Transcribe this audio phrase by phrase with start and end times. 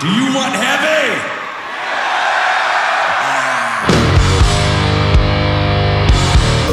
[0.00, 1.20] Do you want heavy?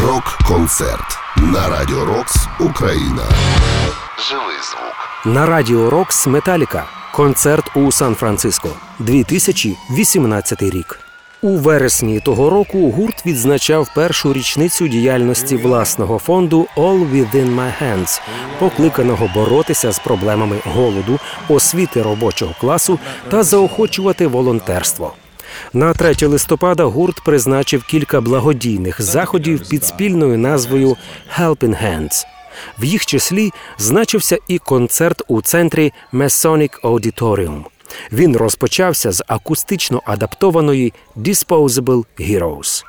[0.08, 3.24] Рок-концерт на Радіо Рокс Україна.
[4.30, 5.36] Живий звук.
[5.36, 6.86] На Радіо Рокс Металіка.
[7.14, 8.70] Концерт у Сан-Франциско.
[9.00, 11.03] 2018 рік.
[11.44, 18.22] У вересні того року гурт відзначав першу річницю діяльності власного фонду «All Within My Hands»,
[18.60, 23.00] покликаного боротися з проблемами голоду, освіти робочого класу
[23.30, 25.14] та заохочувати волонтерство.
[25.74, 30.98] На 3 листопада гурт призначив кілька благодійних заходів під спільною назвою
[31.40, 32.26] «Helping Hands».
[32.80, 37.73] В їх числі значився і концерт у центрі Masonic Auditorium.
[38.12, 42.84] Він розпочався з акустично адаптованої Disposable Heroes.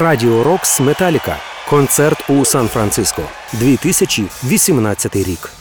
[0.00, 1.36] Радіо Рокс Металіка.
[1.68, 3.22] Концерт у Сан-Франциско,
[3.52, 5.57] 2018 рік.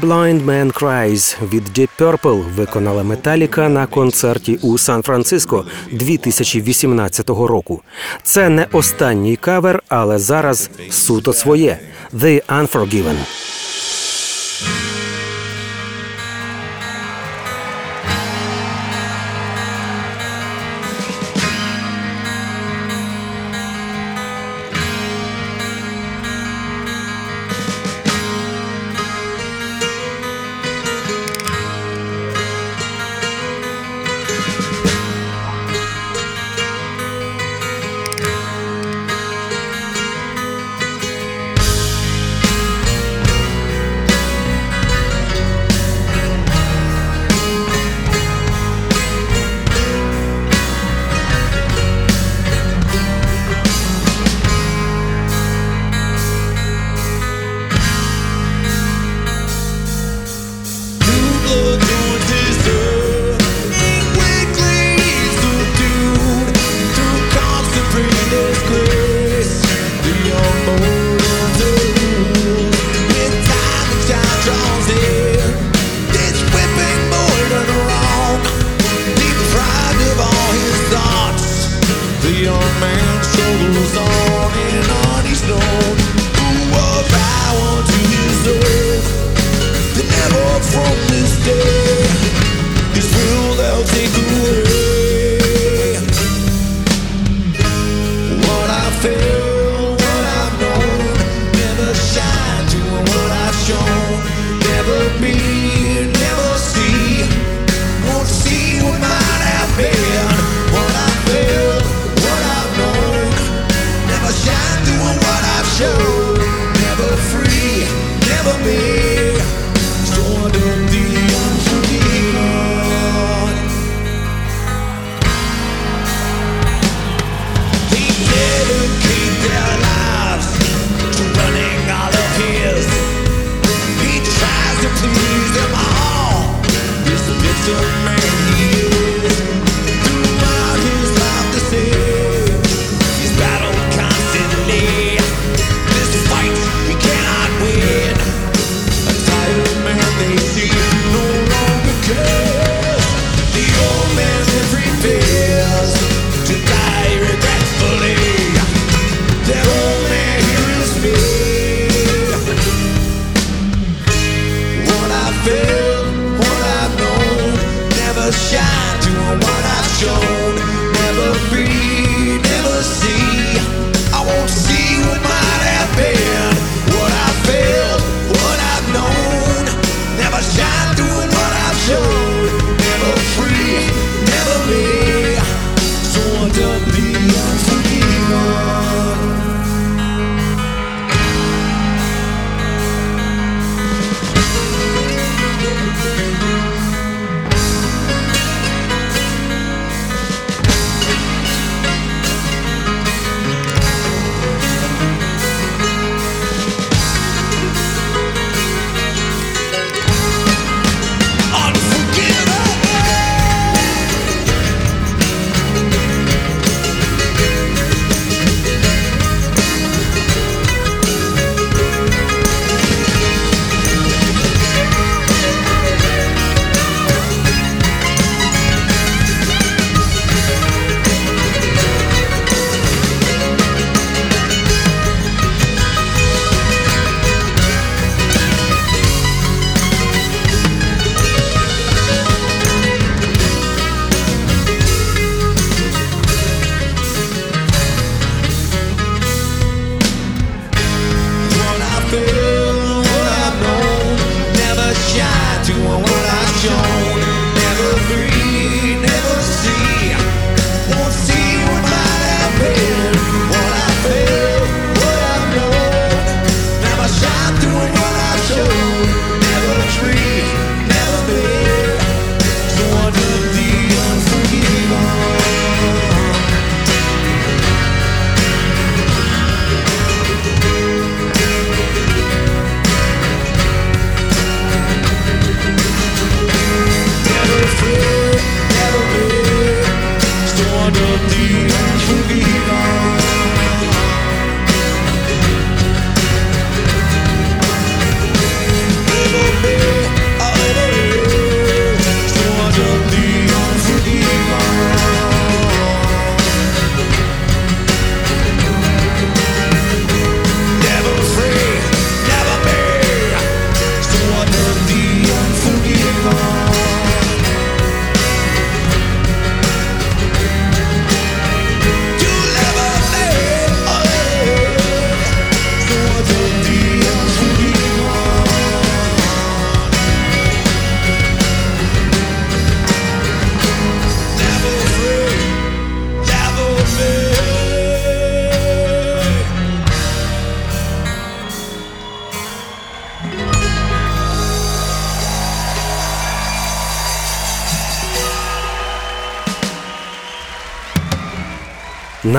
[0.00, 7.28] «When a Blind Man Cries» від Deep Purple виконала Металіка на концерті у Сан-Франциско 2018
[7.28, 7.82] року.
[8.22, 11.78] Це не останній кавер, але зараз суто своє
[12.14, 13.16] «The Unforgiven».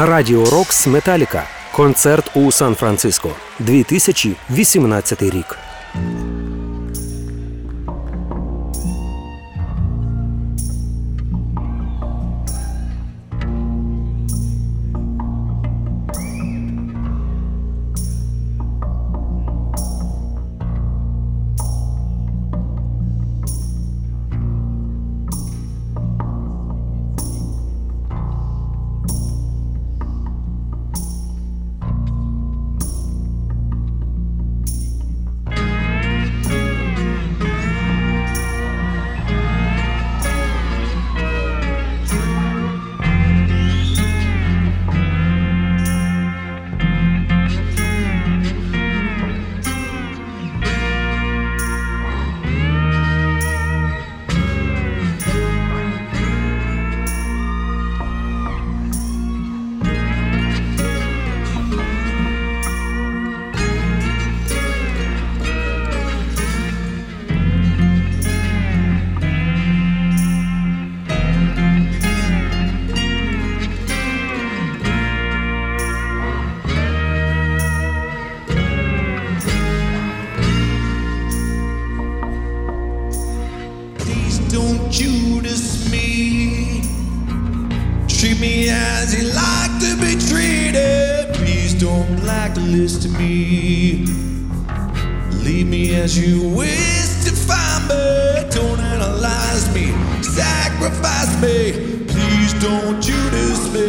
[0.01, 1.43] На радіо Рокс Металіка.
[1.71, 3.31] Концерт у Сан-Франциско.
[3.59, 5.57] 2018 рік.
[92.81, 94.05] this to me.
[95.45, 98.49] Leave me as you wish to find me.
[98.49, 102.05] Don't analyze me, sacrifice me.
[102.07, 103.87] Please don't Judas me.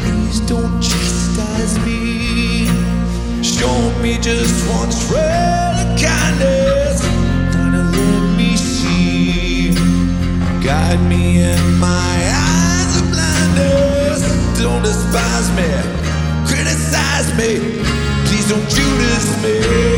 [0.00, 2.66] Please don't chastise me.
[3.42, 7.02] Show me just one trail of kindness.
[7.54, 9.74] Wanna let me see.
[10.64, 12.85] Guide me in my eyes
[14.66, 15.68] don't despise me,
[16.44, 17.50] criticize me,
[18.26, 19.95] please don't Judas me.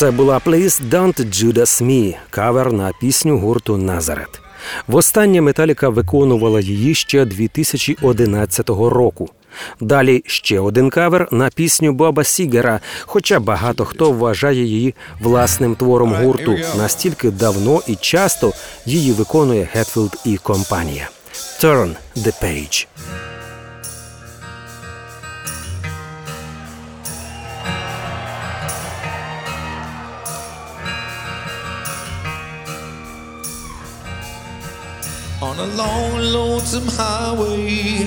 [0.00, 4.40] Це була «Please Don't Judas Me»– кавер на пісню гурту Назарет.
[4.86, 9.28] Востаннє Металіка виконувала її ще 2011 року.
[9.80, 16.14] Далі ще один кавер на пісню Боба Сігера, хоча багато хто вважає її власним твором
[16.14, 16.58] гурту.
[16.78, 18.52] Настільки давно і часто
[18.86, 21.08] її виконує Гетфілд і компанія.
[21.62, 22.86] «Turn the Page».
[35.60, 38.06] A long, lonesome highway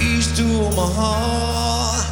[0.00, 2.02] east to Omaha.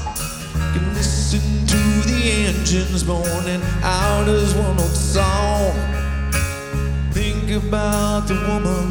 [0.73, 5.73] Can listen to the engines moaning out as one old song.
[7.13, 8.89] Think about the woman,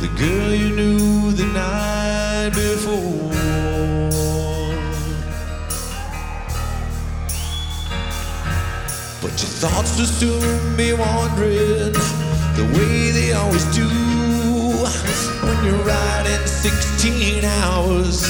[0.00, 3.30] the girl you knew the night before.
[9.22, 11.94] But your thoughts will soon be wandering
[12.54, 14.15] the way they always do
[15.42, 18.22] when you're riding 16 hours.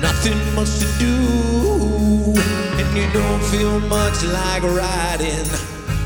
[0.00, 2.34] Nothing much to do,
[2.80, 5.46] and you don't feel much like riding.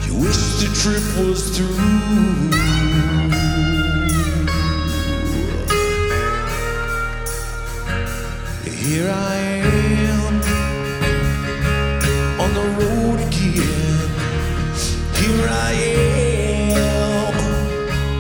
[0.07, 2.75] You wish the trip was through.
[8.85, 10.35] Here I am
[12.41, 14.11] on the road again.
[15.15, 15.73] Here I
[16.77, 17.35] am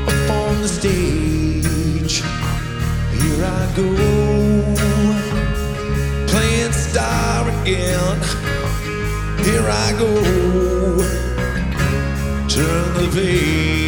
[0.09, 1.34] up on the stage.
[3.44, 3.88] I go,
[6.26, 8.18] playing star again.
[9.44, 10.11] Here I go,
[12.48, 13.84] turn the page.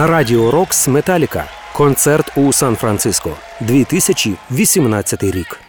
[0.00, 1.44] на радіо Рокс Металіка.
[1.72, 5.60] Концерт у Сан-Франциско, 2018 рік.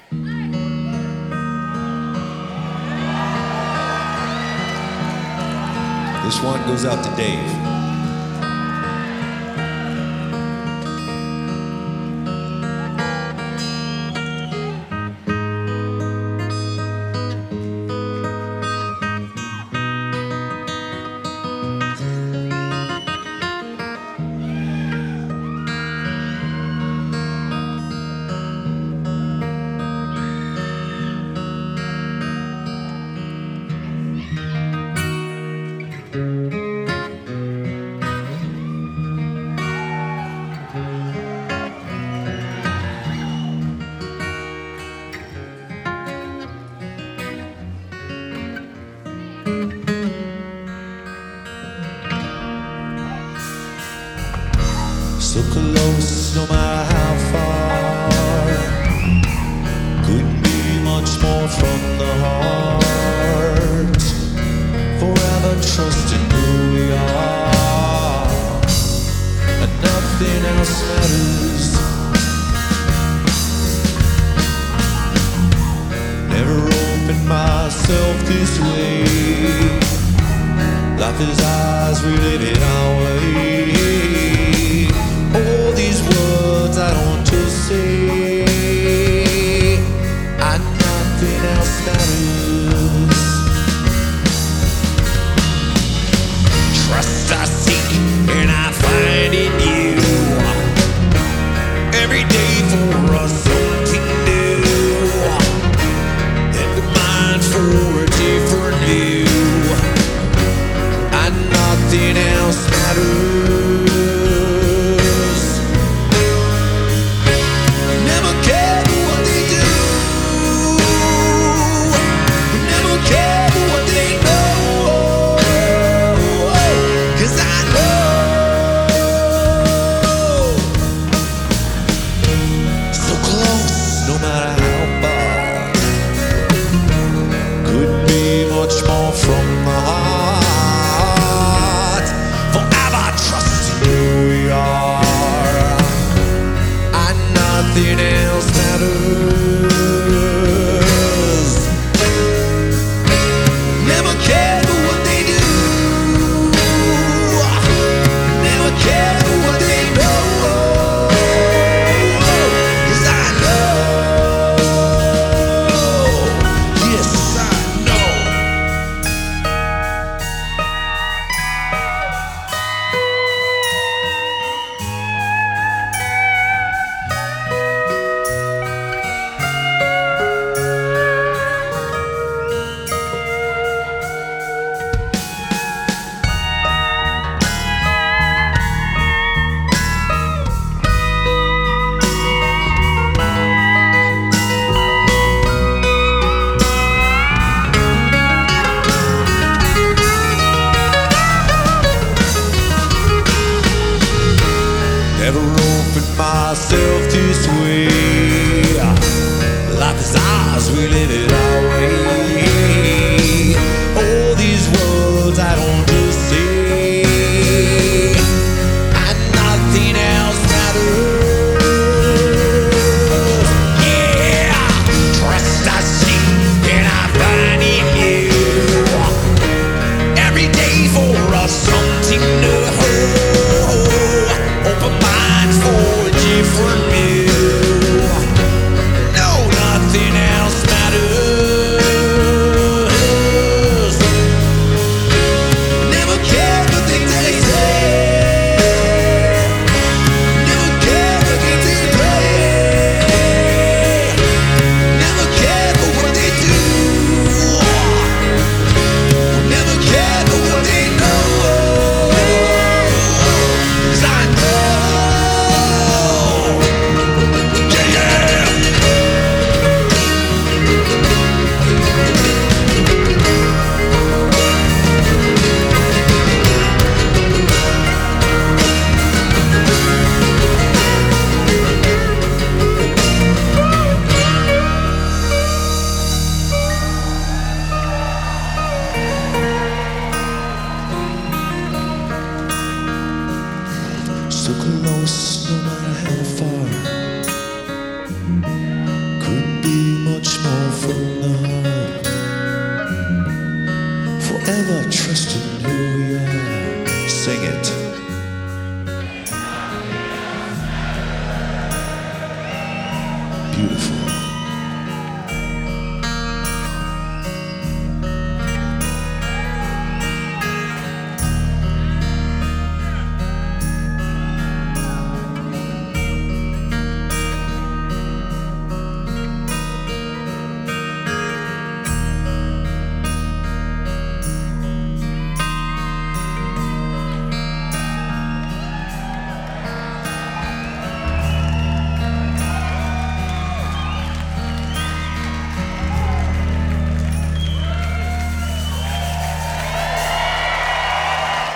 [6.26, 7.61] This one goes out to Dave.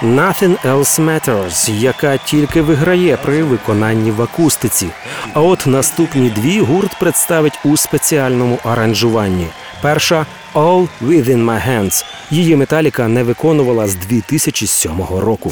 [0.05, 4.87] Nothing Else Matters, яка тільки виграє при виконанні в акустиці.
[5.33, 9.47] А от наступні дві гурт представить у спеціальному аранжуванні.
[9.81, 12.05] Перша All Within My Hands.
[12.31, 15.51] Її металіка не виконувала з 2007 року.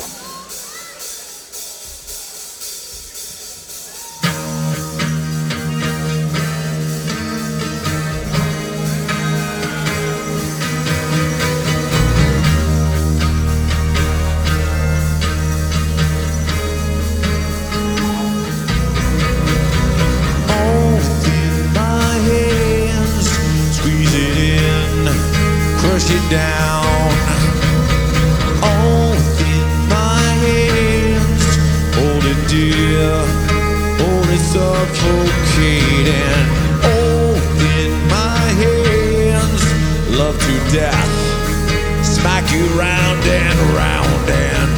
[34.53, 36.45] suffocating.
[36.85, 37.33] Oh,
[37.75, 39.63] in my hands,
[40.11, 44.72] love to death, smack you round and round and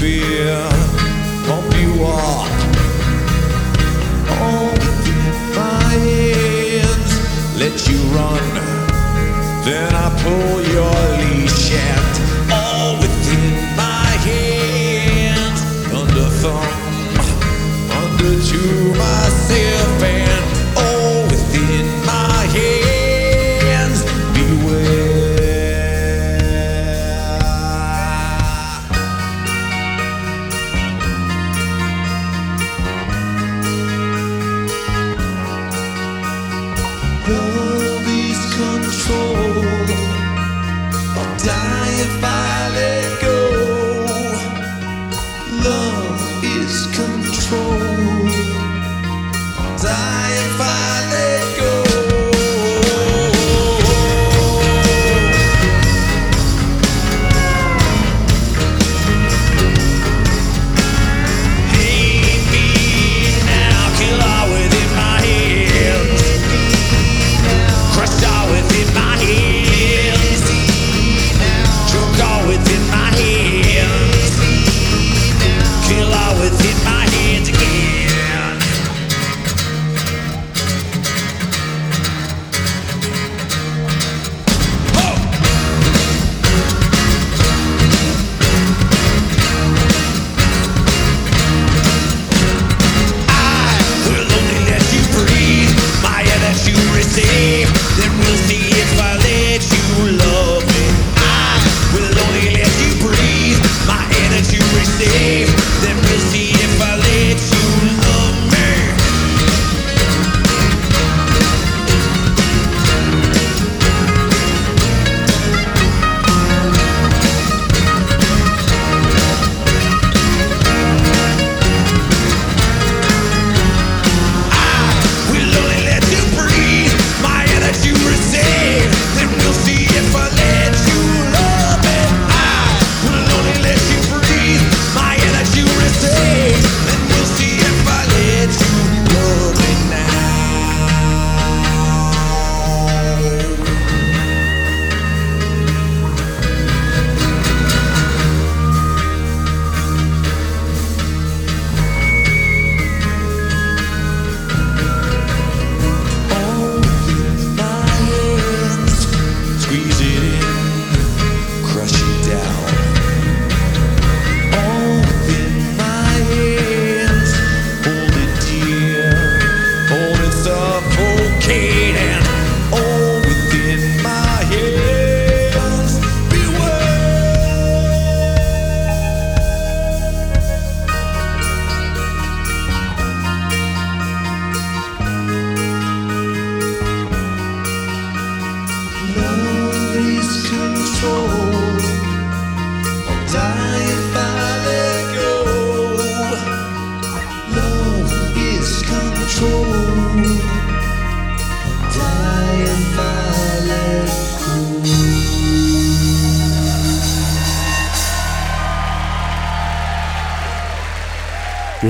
[0.00, 0.52] fear
[1.56, 2.46] of you are.
[4.40, 4.74] All
[5.08, 6.32] defiance,
[7.58, 8.46] let you run.
[9.64, 12.45] Then I pull your leash and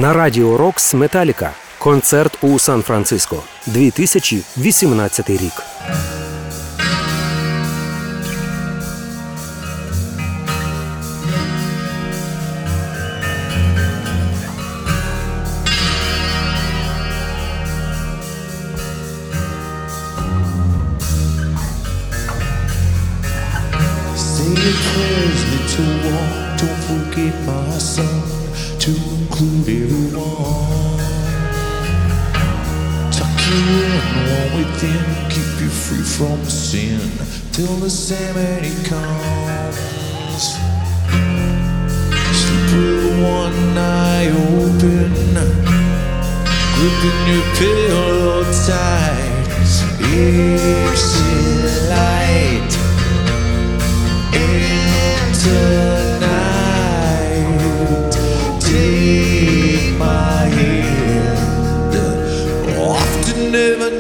[0.07, 1.51] На радіо Рокс Металіка.
[1.79, 3.43] Концерт у Сан-Франциско.
[3.67, 5.76] 2018 рік.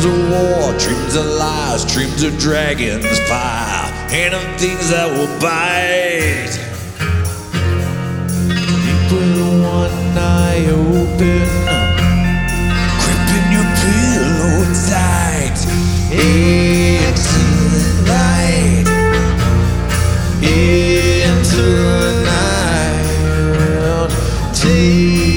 [0.00, 5.26] Dreams of war, dreams of lies, dreams of dragons, fire, and of things that will
[5.40, 6.54] bite.
[8.46, 11.48] Keep one eye open,
[13.02, 15.58] gripping your pillow tight.
[16.12, 17.28] It's
[18.06, 18.86] light
[20.44, 23.02] into the night.
[24.54, 25.27] Take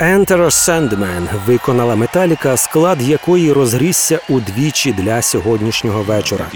[0.00, 6.46] Enter Sandman виконала Металіка, склад якої розрісся удвічі для сьогоднішнього вечора.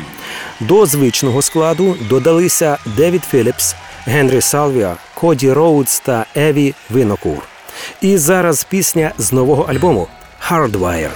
[0.61, 3.75] До звичного складу додалися Девід Філіпс,
[4.07, 7.39] Генрі Салвіа, Коді Роудс та Еві Винокур.
[8.01, 10.09] І зараз пісня з нового альбому
[10.49, 11.11] Hardwired.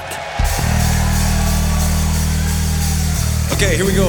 [3.55, 4.09] Okay, here we go.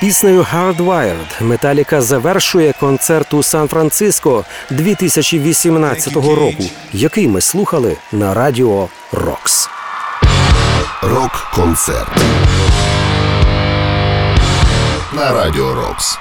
[0.00, 9.68] Піснею Hardwired Металіка завершує концерт у Сан-Франциско 2018 року, який ми слухали на радіо Рокс.
[11.02, 12.22] Рок-концерт.
[15.12, 16.18] На радіо Рокс.